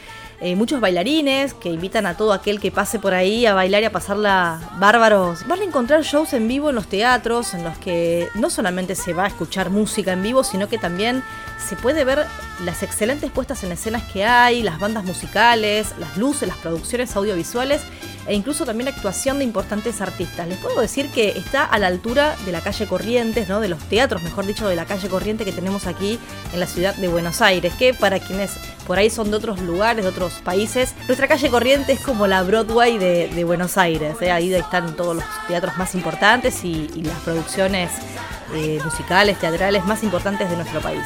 Eh, 0.44 0.56
muchos 0.56 0.80
bailarines 0.80 1.54
que 1.54 1.68
invitan 1.68 2.04
a 2.04 2.16
todo 2.16 2.32
aquel 2.32 2.58
que 2.58 2.72
pase 2.72 2.98
por 2.98 3.14
ahí 3.14 3.46
a 3.46 3.54
bailar 3.54 3.84
y 3.84 3.86
a 3.86 3.92
pasarla 3.92 4.58
bárbaros. 4.80 5.46
Van 5.46 5.60
a 5.60 5.62
encontrar 5.64 6.02
shows 6.02 6.32
en 6.32 6.48
vivo 6.48 6.68
en 6.70 6.74
los 6.74 6.88
teatros, 6.88 7.54
en 7.54 7.62
los 7.62 7.78
que 7.78 8.26
no 8.34 8.50
solamente 8.50 8.96
se 8.96 9.12
va 9.12 9.26
a 9.26 9.28
escuchar 9.28 9.70
música 9.70 10.12
en 10.14 10.20
vivo, 10.20 10.42
sino 10.42 10.68
que 10.68 10.78
también 10.78 11.22
se 11.64 11.76
puede 11.76 12.04
ver 12.04 12.26
las 12.64 12.82
excelentes 12.82 13.30
puestas 13.30 13.62
en 13.62 13.70
escenas 13.70 14.02
que 14.12 14.24
hay, 14.24 14.64
las 14.64 14.80
bandas 14.80 15.04
musicales, 15.04 15.94
las 16.00 16.16
luces, 16.16 16.48
las 16.48 16.56
producciones 16.56 17.14
audiovisuales 17.14 17.80
e 18.26 18.34
incluso 18.34 18.64
también 18.64 18.88
actuación 18.88 19.38
de 19.38 19.44
importantes 19.44 20.00
artistas. 20.00 20.46
Les 20.48 20.58
puedo 20.58 20.80
decir 20.80 21.10
que 21.10 21.30
está 21.30 21.64
a 21.64 21.78
la 21.78 21.86
altura 21.88 22.36
de 22.44 22.52
la 22.52 22.60
calle 22.60 22.86
Corrientes, 22.86 23.48
¿no? 23.48 23.60
de 23.60 23.68
los 23.68 23.80
teatros, 23.84 24.22
mejor 24.22 24.46
dicho, 24.46 24.68
de 24.68 24.76
la 24.76 24.84
calle 24.84 25.08
Corriente 25.08 25.44
que 25.44 25.52
tenemos 25.52 25.86
aquí 25.86 26.18
en 26.52 26.60
la 26.60 26.66
ciudad 26.66 26.94
de 26.94 27.08
Buenos 27.08 27.40
Aires, 27.40 27.74
que 27.78 27.94
para 27.94 28.18
quienes 28.20 28.52
por 28.86 28.98
ahí 28.98 29.10
son 29.10 29.30
de 29.30 29.36
otros 29.36 29.60
lugares, 29.60 30.04
de 30.04 30.10
otros 30.10 30.34
países, 30.44 30.94
nuestra 31.06 31.28
calle 31.28 31.48
Corriente 31.50 31.92
es 31.92 32.00
como 32.00 32.26
la 32.26 32.42
Broadway 32.42 32.98
de, 32.98 33.44
Buenos 33.44 33.76
Aires, 33.76 34.16
¿eh? 34.20 34.30
ahí 34.30 34.52
están 34.54 34.94
todos 34.96 35.16
los 35.16 35.24
teatros 35.48 35.76
más 35.76 35.94
importantes 35.94 36.64
y, 36.64 36.88
las 37.02 37.18
producciones 37.20 37.90
eh, 38.54 38.78
musicales, 38.84 39.38
teatrales 39.38 39.84
más 39.84 40.02
importantes 40.04 40.48
de 40.48 40.56
nuestro 40.56 40.80
país. 40.80 41.04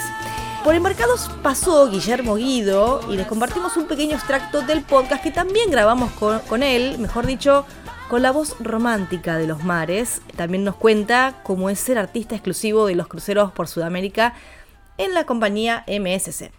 Por 0.67 0.75
Embarcados 0.75 1.31
pasó 1.45 1.89
Guillermo 1.89 2.35
Guido 2.35 3.01
y 3.09 3.17
les 3.17 3.29
compartimos 3.29 3.77
un 3.77 3.87
pequeño 3.87 4.17
extracto 4.17 4.63
del 4.63 4.83
podcast 4.83 5.23
que 5.23 5.31
también 5.31 5.71
grabamos 5.71 6.11
con, 6.15 6.65
él, 6.65 6.99
mejor 6.99 7.25
dicho, 7.25 7.65
con 8.11 8.21
la 8.21 8.33
voz 8.33 8.57
romántica 8.59 9.39
de 9.39 9.47
los 9.47 9.63
mares. 9.63 10.23
También 10.35 10.65
nos 10.65 10.75
cuenta 10.75 11.41
cómo 11.45 11.71
es 11.71 11.79
ser 11.79 11.99
artista 11.99 12.35
exclusivo 12.35 12.87
de 12.87 12.97
los 12.97 13.07
cruceros 13.07 13.53
por 13.53 13.69
Sudamérica 13.69 14.35
en 14.99 15.15
la 15.15 15.25
compañía 15.25 15.85
MSC. 15.87 16.51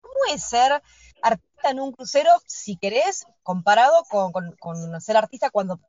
¿Cómo 0.00 0.32
es 0.32 0.44
ser 0.44 0.80
artista 1.20 1.70
en 1.70 1.80
un 1.80 1.90
crucero, 1.90 2.30
si 2.46 2.76
querés, 2.76 3.26
comparado 3.42 4.04
con, 4.08 5.00
ser 5.00 5.16
artista 5.16 5.50
cuando 5.50 5.80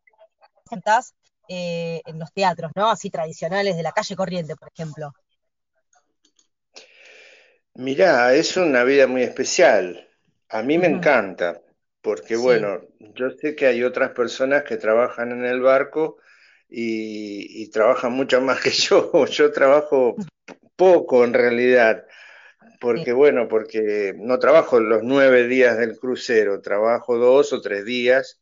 estás 0.71 1.13
eh, 1.49 2.01
en 2.07 2.17
los 2.17 2.33
teatros, 2.33 2.71
¿no? 2.73 2.89
Así 2.89 3.11
tradicionales 3.11 3.77
de 3.77 3.83
la 3.83 3.91
calle 3.91 4.15
Corriente, 4.15 4.55
por 4.55 4.71
ejemplo. 4.73 5.13
Mirá, 7.79 8.35
es 8.35 8.57
una 8.57 8.83
vida 8.83 9.07
muy 9.07 9.23
especial. 9.23 10.05
A 10.49 10.61
mí 10.61 10.77
me 10.77 10.87
encanta, 10.87 11.61
porque 12.01 12.35
bueno, 12.35 12.81
yo 13.15 13.29
sé 13.29 13.55
que 13.55 13.67
hay 13.67 13.83
otras 13.83 14.11
personas 14.11 14.63
que 14.63 14.75
trabajan 14.75 15.31
en 15.31 15.45
el 15.45 15.61
barco 15.61 16.17
y, 16.67 17.69
trabajan 17.69 18.11
mucho 18.11 18.41
más 18.41 18.59
que 18.59 18.71
yo. 18.71 19.25
Yo 19.27 19.53
trabajo 19.53 20.17
poco 20.75 21.23
en 21.23 21.33
realidad, 21.33 22.05
porque 22.81 23.13
bueno, 23.13 23.47
porque 23.47 24.13
no 24.13 24.39
trabajo 24.39 24.81
los 24.81 25.01
nueve 25.03 25.47
días 25.47 25.77
del 25.77 25.97
crucero, 25.97 26.59
trabajo 26.59 27.17
dos 27.17 27.53
o 27.53 27.61
tres 27.61 27.85
días 27.85 28.41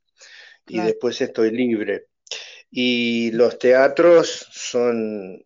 y 0.66 0.80
después 0.80 1.22
estoy 1.22 1.52
libre. 1.52 2.08
Y 2.72 3.30
los 3.34 3.60
teatros 3.60 4.48
son 4.50 5.46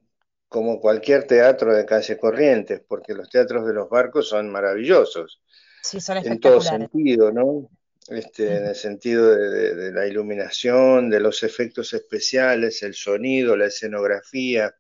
como 0.52 0.82
cualquier 0.82 1.24
teatro 1.24 1.74
de 1.74 1.86
calle 1.86 2.18
Corrientes, 2.18 2.82
porque 2.86 3.14
los 3.14 3.30
teatros 3.30 3.66
de 3.66 3.74
los 3.74 3.90
barcos 3.90 4.28
son 4.28 4.50
maravillosos. 4.50 5.42
Sí, 5.82 6.02
son 6.02 6.18
en 6.18 6.42
todo 6.42 6.60
sentido, 6.60 7.32
¿no? 7.32 7.70
Este, 8.10 8.58
En 8.58 8.66
el 8.66 8.76
sentido 8.76 9.34
de, 9.34 9.94
la 9.94 10.06
iluminación, 10.06 11.10
de 11.10 11.22
los 11.22 11.44
efectos 11.44 11.94
especiales, 11.94 12.84
el 12.84 12.96
sonido, 12.96 13.56
la 13.56 13.68
escenografía, 13.68 14.76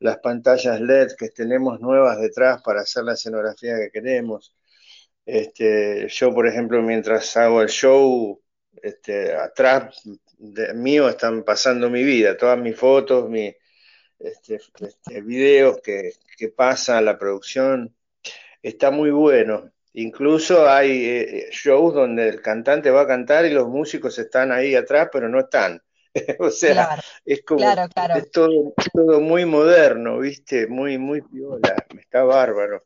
las 0.00 0.18
pantallas 0.18 0.80
LED 0.80 1.12
que 1.16 1.28
tenemos 1.28 1.78
nuevas 1.78 2.18
detrás 2.20 2.60
para 2.62 2.80
hacer 2.80 3.04
la 3.04 3.12
escenografía 3.12 3.76
que 3.76 3.92
queremos. 3.92 4.56
Este, 5.24 6.08
yo, 6.08 6.34
por 6.34 6.48
ejemplo, 6.48 6.82
mientras 6.82 7.36
hago 7.36 7.62
el 7.62 7.68
show, 7.68 8.42
este, 8.82 9.36
atrás 9.36 10.02
de 10.36 10.74
mío 10.74 11.08
están 11.08 11.44
pasando 11.44 11.88
mi 11.88 12.02
vida, 12.02 12.36
todas 12.36 12.58
mis 12.58 12.74
fotos, 12.74 13.30
mi, 13.30 13.54
este, 14.18 14.60
este, 14.80 15.20
videos 15.20 15.80
que, 15.82 16.12
que 16.36 16.48
pasa 16.48 17.00
la 17.00 17.18
producción, 17.18 17.94
está 18.62 18.90
muy 18.90 19.10
bueno. 19.10 19.70
Incluso 19.92 20.68
hay 20.68 21.04
eh, 21.06 21.48
shows 21.52 21.94
donde 21.94 22.28
el 22.28 22.42
cantante 22.42 22.90
va 22.90 23.02
a 23.02 23.06
cantar 23.06 23.46
y 23.46 23.50
los 23.50 23.66
músicos 23.68 24.18
están 24.18 24.52
ahí 24.52 24.74
atrás, 24.74 25.08
pero 25.10 25.28
no 25.28 25.40
están. 25.40 25.80
o 26.38 26.50
sea, 26.50 26.98
es 27.24 27.42
como 27.42 27.64
Es 28.14 28.30
todo, 28.30 28.74
todo, 28.92 29.20
muy 29.20 29.44
moderno, 29.46 30.18
¿viste? 30.18 30.66
Muy, 30.66 30.98
muy 30.98 31.22
viola, 31.30 31.76
está 31.98 32.24
bárbaro. 32.24 32.84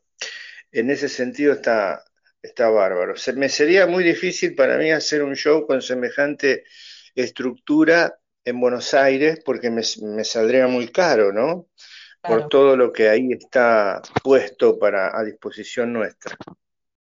En 0.71 0.89
ese 0.89 1.09
sentido 1.09 1.53
está, 1.53 2.03
está 2.41 2.69
bárbaro. 2.69 3.17
Se, 3.17 3.33
me 3.33 3.49
sería 3.49 3.87
muy 3.87 4.03
difícil 4.03 4.55
para 4.55 4.77
mí 4.77 4.91
hacer 4.91 5.23
un 5.23 5.35
show 5.35 5.67
con 5.67 5.81
semejante 5.81 6.63
estructura 7.13 8.20
en 8.45 8.59
Buenos 8.59 8.93
Aires 8.93 9.41
porque 9.45 9.69
me, 9.69 9.83
saldría 10.23 10.67
muy 10.67 10.87
caro, 10.87 11.31
¿no? 11.31 11.67
Por 12.21 12.49
todo 12.49 12.75
lo 12.75 12.91
que 12.91 13.09
ahí 13.09 13.29
está 13.31 14.01
puesto 14.23 14.77
para 14.77 15.17
a 15.17 15.23
disposición 15.23 15.91
nuestra. 15.91 16.35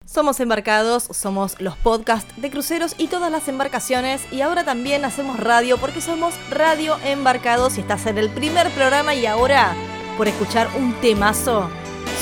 Somos 0.06 0.40
embarcados, 0.40 1.04
somos 1.04 1.60
los 1.60 1.76
podcasts 1.76 2.32
de 2.40 2.50
cruceros 2.50 2.94
y 2.98 3.08
todas 3.08 3.30
las 3.30 3.46
embarcaciones 3.48 4.20
y 4.32 4.40
ahora 4.40 4.64
también 4.64 5.04
hacemos 5.04 5.38
radio 5.38 5.78
porque 5.78 6.00
somos 6.00 6.34
Radio 6.50 6.96
Embarcados 7.04 7.78
y 7.78 7.82
estás 7.82 8.06
en 8.06 8.18
el 8.18 8.28
primer 8.30 8.70
programa 8.70 9.14
y 9.14 9.26
ahora 9.26 9.74
por 10.16 10.28
escuchar 10.28 10.68
un 10.76 10.92
temazo 11.00 11.70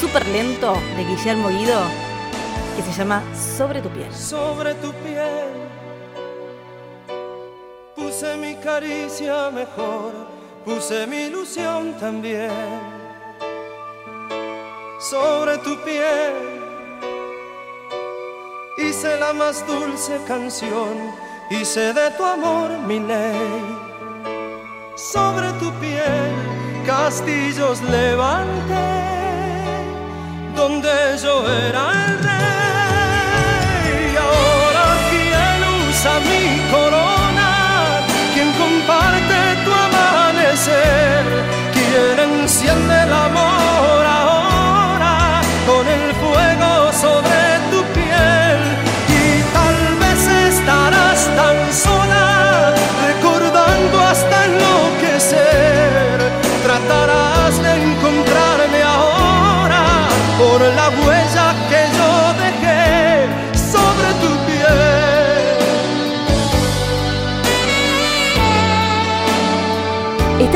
súper 0.00 0.26
lento 0.28 0.74
de 0.96 1.04
Guillermo 1.04 1.48
Guido 1.48 1.80
que 2.76 2.82
se 2.82 2.92
llama 2.92 3.22
Sobre 3.34 3.80
tu 3.80 3.88
piel. 3.88 4.12
Sobre 4.12 4.74
tu 4.74 4.92
piel 4.92 5.70
Puse 8.00 8.34
mi 8.38 8.54
caricia 8.56 9.50
mejor, 9.50 10.12
puse 10.64 11.06
mi 11.06 11.24
ilusión 11.28 11.92
también 12.00 12.50
sobre 14.98 15.58
tu 15.58 15.76
piel. 15.84 16.34
Hice 18.78 19.18
la 19.18 19.34
más 19.34 19.66
dulce 19.66 20.18
canción, 20.26 20.96
hice 21.50 21.92
de 21.92 22.10
tu 22.12 22.24
amor 22.24 22.70
mi 22.88 23.00
ley. 23.00 23.78
Sobre 24.96 25.52
tu 25.60 25.70
piel 25.74 26.32
castillos 26.86 27.82
levanté, 27.82 28.88
donde 30.56 30.90
yo 31.22 31.46
era 31.46 32.06
el 32.06 32.18
rey. 32.24 32.59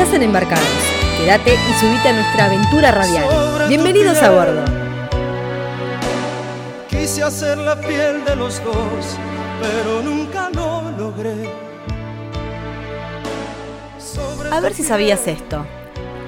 Estás 0.05 0.21
en 0.21 0.23
Embarcados. 0.27 0.67
Quédate 1.17 1.55
y 1.55 1.73
subite 1.79 2.09
a 2.09 2.13
nuestra 2.13 2.45
aventura 2.45 2.91
radial. 2.91 3.25
Bienvenidos 3.67 4.21
a 4.21 4.29
bordo. 4.29 4.63
Quise 6.87 7.23
hacer 7.23 7.57
la 7.57 7.75
piel 7.81 8.23
de 8.23 8.35
los 8.35 8.63
dos, 8.63 9.17
pero 9.59 10.03
nunca 10.03 10.51
lo 10.53 10.91
logré. 10.91 11.49
A 14.51 14.59
ver 14.59 14.75
si 14.75 14.83
sabías 14.83 15.25
esto. 15.25 15.65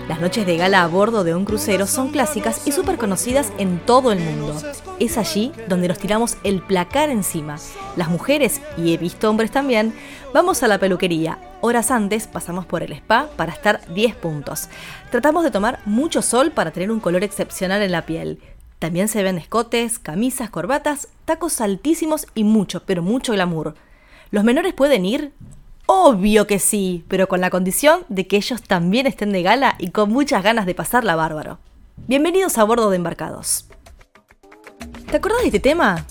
Las 0.07 0.21
noches 0.21 0.45
de 0.45 0.55
gala 0.55 0.83
a 0.83 0.87
bordo 0.87 1.25
de 1.25 1.35
un 1.35 1.43
crucero 1.43 1.85
son 1.85 2.11
clásicas 2.11 2.65
y 2.65 2.71
súper 2.71 2.97
conocidas 2.97 3.51
en 3.57 3.79
todo 3.79 4.13
el 4.13 4.19
mundo. 4.19 4.55
Es 4.99 5.17
allí 5.17 5.51
donde 5.67 5.89
nos 5.89 5.97
tiramos 5.97 6.37
el 6.45 6.61
placar 6.61 7.09
encima. 7.09 7.57
Las 7.97 8.07
mujeres, 8.07 8.61
y 8.77 8.93
he 8.93 8.97
visto 8.97 9.29
hombres 9.29 9.51
también, 9.51 9.93
vamos 10.33 10.63
a 10.63 10.69
la 10.69 10.77
peluquería. 10.77 11.39
Horas 11.59 11.91
antes 11.91 12.25
pasamos 12.25 12.65
por 12.65 12.83
el 12.83 12.93
spa 12.93 13.27
para 13.35 13.51
estar 13.51 13.81
10 13.93 14.15
puntos. 14.15 14.69
Tratamos 15.11 15.43
de 15.43 15.51
tomar 15.51 15.79
mucho 15.83 16.21
sol 16.21 16.51
para 16.51 16.71
tener 16.71 16.89
un 16.89 17.01
color 17.01 17.25
excepcional 17.25 17.81
en 17.81 17.91
la 17.91 18.05
piel. 18.05 18.39
También 18.79 19.09
se 19.09 19.23
ven 19.23 19.37
escotes, 19.37 19.99
camisas, 19.99 20.49
corbatas, 20.49 21.09
tacos 21.25 21.59
altísimos 21.59 22.27
y 22.33 22.45
mucho, 22.45 22.83
pero 22.85 23.01
mucho 23.01 23.33
glamour. 23.33 23.75
¿Los 24.31 24.45
menores 24.45 24.73
pueden 24.73 25.05
ir? 25.05 25.33
Obvio 25.89 26.47
que 26.47 26.59
sí, 26.59 27.05
pero 27.07 27.29
con 27.29 27.39
la 27.39 27.49
condición 27.49 28.01
de 28.09 28.27
que 28.27 28.35
ellos 28.35 28.61
también 28.61 29.07
estén 29.07 29.31
de 29.31 29.41
gala 29.41 29.75
y 29.79 29.91
con 29.91 30.09
muchas 30.11 30.43
ganas 30.43 30.65
de 30.65 30.75
pasarla 30.75 31.15
bárbaro. 31.15 31.59
Bienvenidos 32.07 32.57
a 32.57 32.65
bordo 32.65 32.89
de 32.89 32.97
embarcados. 32.97 33.69
¿Te 35.09 35.15
acordás 35.15 35.39
de 35.39 35.45
este 35.45 35.61
tema? 35.61 36.05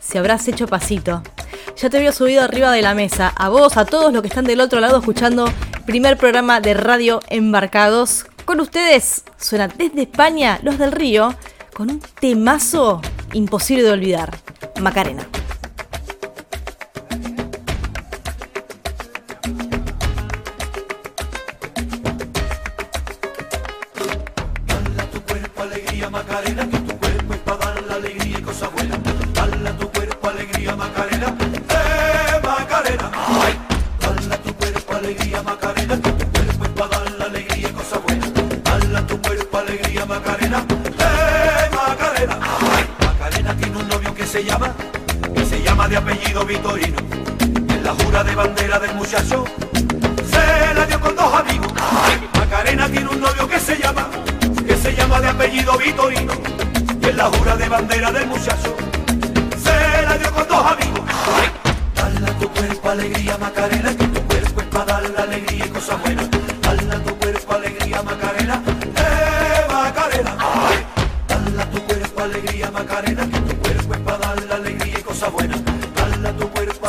Si 0.00 0.18
habrás 0.18 0.48
hecho 0.48 0.66
pasito. 0.66 1.22
Ya 1.76 1.88
te 1.88 1.98
había 1.98 2.10
subido 2.10 2.42
arriba 2.42 2.72
de 2.72 2.82
la 2.82 2.94
mesa, 2.94 3.32
a 3.36 3.48
vos, 3.48 3.76
a 3.76 3.84
todos 3.84 4.12
los 4.12 4.20
que 4.20 4.28
están 4.28 4.46
del 4.46 4.60
otro 4.60 4.80
lado 4.80 4.98
escuchando 4.98 5.48
primer 5.86 6.16
programa 6.16 6.60
de 6.60 6.74
radio 6.74 7.20
embarcados. 7.28 8.26
Con 8.44 8.58
ustedes 8.58 9.22
suena 9.36 9.68
desde 9.68 10.02
España 10.02 10.58
Los 10.64 10.76
del 10.76 10.90
Río 10.90 11.36
con 11.72 11.88
un 11.88 12.00
temazo 12.20 13.00
imposible 13.32 13.84
de 13.84 13.92
olvidar, 13.92 14.36
Macarena. 14.80 15.28
Macarena 26.28 26.77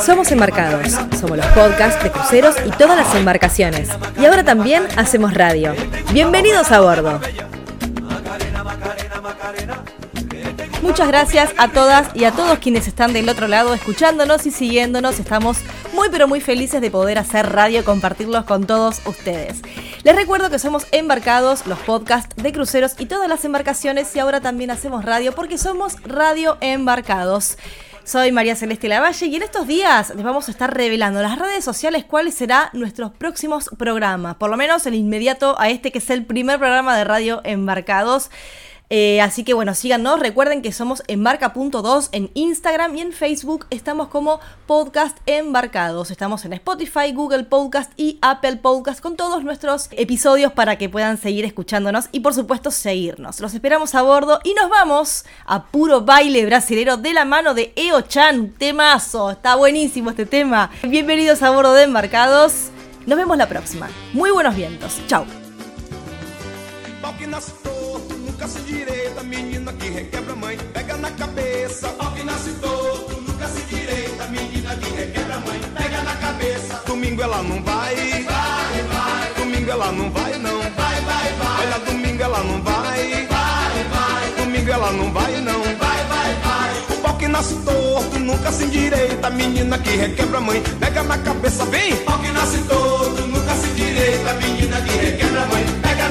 Somos 0.04 0.30
Embarcados, 0.32 0.92
somos 1.20 1.36
los 1.36 1.46
podcasts 1.46 2.02
de 2.02 2.10
cruceros 2.10 2.54
y 2.64 2.70
todas 2.70 2.96
las 2.96 3.14
embarcaciones. 3.14 3.88
Y 4.20 4.26
ahora 4.26 4.44
también 4.44 4.86
hacemos 4.96 5.34
radio. 5.34 5.74
Bienvenidos 6.12 6.70
a 6.72 6.80
bordo. 6.80 7.20
Muchas 10.82 11.08
gracias 11.08 11.50
a 11.58 11.68
todas 11.68 12.08
y 12.14 12.24
a 12.24 12.32
todos 12.32 12.58
quienes 12.58 12.88
están 12.88 13.12
del 13.12 13.28
otro 13.28 13.48
lado 13.48 13.74
escuchándonos 13.74 14.46
y 14.46 14.50
siguiéndonos. 14.50 15.18
Estamos 15.18 15.58
muy 16.00 16.08
pero 16.08 16.26
muy 16.26 16.40
felices 16.40 16.80
de 16.80 16.90
poder 16.90 17.18
hacer 17.18 17.52
radio 17.52 17.80
y 17.80 17.82
compartirlos 17.82 18.46
con 18.46 18.66
todos 18.66 19.06
ustedes. 19.06 19.60
Les 20.02 20.16
recuerdo 20.16 20.48
que 20.48 20.58
somos 20.58 20.86
embarcados, 20.92 21.66
los 21.66 21.78
podcasts 21.80 22.42
de 22.42 22.52
cruceros 22.52 22.94
y 22.98 23.04
todas 23.04 23.28
las 23.28 23.44
embarcaciones 23.44 24.16
y 24.16 24.18
ahora 24.18 24.40
también 24.40 24.70
hacemos 24.70 25.04
radio 25.04 25.34
porque 25.34 25.58
somos 25.58 26.02
radio 26.04 26.56
embarcados. 26.62 27.58
Soy 28.02 28.32
María 28.32 28.56
Celeste 28.56 28.88
Lavalle 28.88 29.26
y 29.26 29.36
en 29.36 29.42
estos 29.42 29.66
días 29.66 30.14
les 30.14 30.24
vamos 30.24 30.48
a 30.48 30.52
estar 30.52 30.74
revelando 30.74 31.20
las 31.20 31.38
redes 31.38 31.62
sociales 31.62 32.06
cuáles 32.06 32.34
serán 32.34 32.70
nuestros 32.72 33.12
próximos 33.12 33.68
programas, 33.76 34.36
por 34.36 34.48
lo 34.48 34.56
menos 34.56 34.86
el 34.86 34.94
inmediato 34.94 35.60
a 35.60 35.68
este 35.68 35.92
que 35.92 35.98
es 35.98 36.08
el 36.08 36.24
primer 36.24 36.58
programa 36.58 36.96
de 36.96 37.04
radio 37.04 37.42
embarcados. 37.44 38.30
Eh, 38.92 39.20
así 39.20 39.44
que 39.44 39.54
bueno, 39.54 39.72
síganos. 39.74 40.18
Recuerden 40.18 40.62
que 40.62 40.72
somos 40.72 41.04
embarca.2 41.06 42.08
en 42.10 42.30
Instagram 42.34 42.96
y 42.96 43.00
en 43.00 43.12
Facebook 43.12 43.66
estamos 43.70 44.08
como 44.08 44.40
podcast 44.66 45.16
embarcados. 45.26 46.10
Estamos 46.10 46.44
en 46.44 46.52
Spotify, 46.54 47.12
Google 47.14 47.44
Podcast 47.44 47.92
y 47.96 48.18
Apple 48.20 48.56
Podcast 48.56 49.00
con 49.00 49.16
todos 49.16 49.44
nuestros 49.44 49.88
episodios 49.92 50.52
para 50.52 50.76
que 50.76 50.88
puedan 50.88 51.18
seguir 51.18 51.44
escuchándonos 51.44 52.08
y 52.10 52.20
por 52.20 52.34
supuesto 52.34 52.72
seguirnos. 52.72 53.38
Los 53.38 53.54
esperamos 53.54 53.94
a 53.94 54.02
bordo 54.02 54.40
y 54.42 54.54
nos 54.54 54.68
vamos 54.68 55.24
a 55.46 55.66
puro 55.66 56.00
baile 56.00 56.44
brasilero 56.44 56.96
de 56.96 57.14
la 57.14 57.24
mano 57.24 57.54
de 57.54 57.72
Eo 57.76 58.00
Chan. 58.00 58.54
Temazo, 58.58 59.30
está 59.30 59.54
buenísimo 59.54 60.10
este 60.10 60.26
tema. 60.26 60.70
Bienvenidos 60.82 61.42
a 61.42 61.50
bordo 61.50 61.74
de 61.74 61.84
embarcados. 61.84 62.70
Nos 63.06 63.16
vemos 63.16 63.36
la 63.36 63.48
próxima. 63.48 63.88
Muy 64.12 64.32
buenos 64.32 64.56
vientos. 64.56 65.00
Chao. 65.06 65.24
Nunca 68.40 68.58
se 68.58 68.60
direita, 68.60 69.22
menina 69.22 69.70
que 69.74 69.90
requebra 69.90 70.34
mãe, 70.34 70.56
pega 70.72 70.96
na 70.96 71.10
cabeça. 71.10 71.88
Pau 71.88 72.10
que 72.12 72.22
nasce 72.22 72.50
torto, 72.52 73.20
nunca 73.20 73.46
se 73.48 73.60
direita, 73.64 74.26
menina 74.28 74.74
que 74.76 74.90
requebra 74.94 75.40
mãe, 75.40 75.60
pega 75.76 76.02
na 76.02 76.16
cabeça. 76.16 76.82
Domingo 76.86 77.22
ela 77.22 77.42
não 77.42 77.62
vai, 77.62 77.94
vai, 77.94 78.82
vai. 78.94 79.34
Domingo 79.36 79.70
ela 79.70 79.92
não 79.92 80.10
vai, 80.10 80.38
não, 80.38 80.58
vai, 80.58 81.00
vai, 81.02 81.32
vai. 81.34 81.66
Olha, 81.66 81.78
domingo 81.80 82.22
ela 82.22 82.42
não 82.42 82.62
vai, 82.62 83.26
vai, 83.28 83.84
vai. 83.92 84.32
Domingo 84.38 84.70
ela 84.70 84.90
não 84.90 85.12
vai, 85.12 85.40
não, 85.42 85.62
vai, 85.62 86.04
vai, 86.06 86.34
vai. 86.36 86.96
O 86.96 87.00
pau 87.02 87.18
que 87.18 87.28
nasce 87.28 87.56
torto, 87.56 88.18
nunca 88.18 88.50
se 88.52 88.64
endireita, 88.64 89.28
menina 89.28 89.78
que 89.78 89.90
requebra 89.90 90.40
mãe, 90.40 90.62
pega 90.80 91.02
na 91.02 91.18
cabeça, 91.18 91.66
vem. 91.66 91.94
Pau 92.06 92.18
que 92.18 92.32
nasce 92.32 92.56
torto, 92.62 93.20
nunca 93.20 93.54
se 93.54 93.66
endireita, 93.68 94.32
menina 94.32 94.80
que 94.80 94.92
requebra 94.96 95.44
mãe 95.44 95.69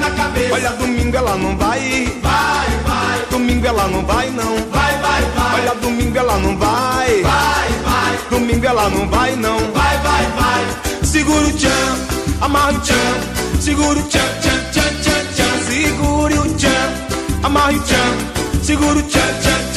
na 0.10 0.24
cabeça. 0.24 0.54
Olha, 0.54 0.70
domingo 0.72 1.18
ela 1.18 1.38
não 1.38 1.58
vai. 1.58 2.14
Vai, 2.22 2.68
vai. 2.86 3.26
Domingo 3.30 3.68
ela 3.68 3.88
não 3.88 4.06
vai, 4.06 4.30
não. 4.30 4.56
Vai, 4.72 4.98
vai, 4.98 5.22
vai. 5.22 5.62
Olha, 5.62 5.76
domingo 5.76 6.18
ela 6.18 6.38
não 6.38 6.58
vai. 6.58 7.22
Vai, 7.22 7.70
vai. 7.84 8.20
Domingo 8.30 8.66
ela 8.66 8.90
não 8.90 9.08
vai, 9.08 9.36
não. 9.36 9.58
Vai, 9.72 9.98
vai, 9.98 10.26
vai. 10.38 11.06
Segura 11.06 11.48
o 11.48 11.54
tchan, 11.54 11.98
amarra 12.42 12.74
o 12.74 12.80
tchan. 12.80 13.60
Segura 13.60 14.00
o 14.00 14.04
tchan, 14.04 14.20
tchan, 14.42 14.72
tchan, 14.72 14.96
tchan, 15.02 15.26
tchan. 15.34 15.64
Segure 15.68 16.40
o 16.40 16.54
tchan, 16.56 17.44
amarra 17.44 17.74
o 17.74 17.80
tchan. 17.80 18.64
Segura 18.64 19.00
o 19.00 19.04
tchan, 19.04 19.20
tchan, 19.42 19.69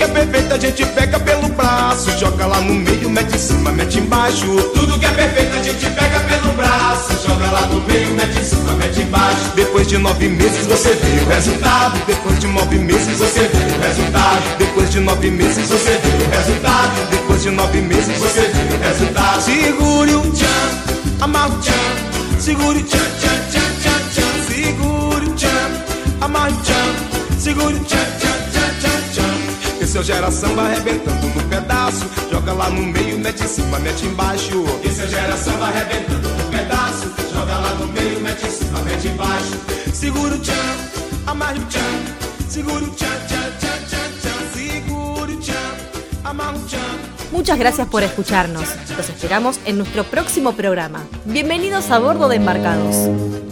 que 0.00 0.04
é 0.04 0.08
perfeito 0.08 0.54
a 0.54 0.58
gente 0.58 0.86
pega 0.86 1.20
pelo 1.20 1.48
braço. 1.50 2.10
Joga 2.18 2.46
lá 2.46 2.58
no 2.62 2.72
meio, 2.72 3.10
mete 3.10 3.36
em 3.36 3.38
cima, 3.38 3.70
mete 3.70 3.98
embaixo. 3.98 4.46
Tudo 4.74 4.98
que 4.98 5.04
é 5.04 5.10
perfeito 5.10 5.54
a 5.58 5.62
gente 5.62 5.90
pega 5.90 6.20
pelo 6.20 6.52
braço. 6.54 7.28
Joga 7.28 7.50
lá 7.50 7.66
no 7.66 7.82
meio, 7.82 8.14
mete 8.14 8.38
em 8.38 8.44
cima, 8.44 8.72
mete 8.76 9.02
embaixo. 9.02 9.52
Depois 9.54 9.86
de 9.86 9.98
nove 9.98 10.26
meses 10.28 10.66
você 10.66 10.94
vê 10.94 11.22
o 11.22 11.28
resultado. 11.28 12.02
Depois 12.06 12.38
de 12.38 12.46
nove 12.46 12.78
meses 12.78 13.18
você 13.18 13.40
vê 13.40 13.76
o 13.76 13.80
resultado. 13.80 14.58
Depois 14.58 14.90
de 14.90 15.00
nove 15.00 15.30
meses 15.30 15.68
você 15.68 15.90
vê 15.90 16.24
o 16.24 16.30
resultado. 16.30 17.10
Depois 17.10 17.42
de 17.42 17.50
nove 17.50 17.80
meses 17.82 18.18
você 18.18 18.40
vê 18.40 18.74
o 18.74 18.78
resultado. 18.80 19.42
Segure 19.42 20.14
o 20.14 20.32
tchan, 20.32 21.20
amarra 21.20 21.48
o 21.48 21.58
tchan. 21.58 22.40
Segure 22.40 22.78
o 22.78 22.82
tchan, 22.84 22.98
tchan, 23.20 23.36
tchan, 23.50 23.68
tchan, 23.82 24.00
tchan. 24.14 24.54
Segure 24.54 25.26
o 25.26 25.34
tchan, 25.34 25.70
amarra 26.22 26.48
o 26.48 26.62
tchan. 26.62 27.38
Segure 27.38 27.74
o 27.74 27.80
tchan, 27.80 28.09
seu 30.00 30.14
geração 30.14 30.54
vai 30.54 30.72
arrebentando 30.72 31.26
no 31.26 31.42
pedaço. 31.48 32.06
Joga 32.30 32.52
lá 32.52 32.70
no 32.70 32.82
meio, 32.82 33.18
mete 33.18 33.44
em 33.44 33.48
cima, 33.48 33.78
mete 33.80 34.06
embaixo. 34.06 34.64
E 34.82 34.88
seu 34.88 35.06
geração 35.06 35.52
vai 35.58 35.70
arrebentando 35.70 36.28
no 36.28 36.44
pedaço. 36.50 37.12
Joga 37.32 37.58
lá 37.58 37.74
no 37.74 37.86
meio, 37.88 38.20
mete 38.20 38.46
em 38.46 38.50
cima, 38.50 38.80
mete 38.80 39.08
embaixo. 39.08 39.52
Segura 39.92 40.34
o 40.34 40.38
tchan, 40.38 40.52
amarra 41.26 41.56
o 41.56 41.66
tchan. 41.66 42.48
Segura 42.48 42.84
o 42.84 42.90
tchan, 42.90 43.06
tchan, 43.28 43.52
tchan, 43.58 43.78
tchan, 43.88 44.10
tchan. 44.20 44.54
Segura 44.54 45.32
o 45.32 45.40
tchan, 45.40 45.76
amarra 46.24 46.56
o 46.56 46.66
tchan. 46.66 46.78
Muchas 47.30 47.58
gracias 47.58 47.86
por 47.88 48.02
escucharnos. 48.02 48.68
Los 48.96 49.08
esperamos 49.08 49.60
en 49.66 49.76
nuestro 49.76 50.04
próximo 50.04 50.54
programa. 50.54 51.04
Bienvenidos 51.26 51.90
a 51.90 51.98
bordo 51.98 52.28
de 52.28 52.36
Embarcados. 52.36 53.49